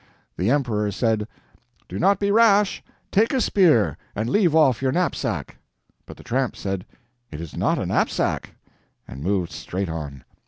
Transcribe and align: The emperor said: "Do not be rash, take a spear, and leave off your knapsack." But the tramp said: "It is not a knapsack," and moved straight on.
The 0.35 0.49
emperor 0.49 0.89
said: 0.91 1.27
"Do 1.87 1.99
not 1.99 2.19
be 2.19 2.31
rash, 2.31 2.83
take 3.11 3.33
a 3.33 3.39
spear, 3.39 3.99
and 4.15 4.31
leave 4.31 4.55
off 4.55 4.81
your 4.81 4.91
knapsack." 4.91 5.57
But 6.07 6.17
the 6.17 6.23
tramp 6.23 6.55
said: 6.55 6.87
"It 7.29 7.39
is 7.39 7.55
not 7.55 7.77
a 7.77 7.85
knapsack," 7.85 8.55
and 9.07 9.21
moved 9.21 9.51
straight 9.51 9.89
on. 9.89 10.23